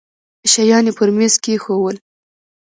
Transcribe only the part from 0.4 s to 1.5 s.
شيان يې پر ميز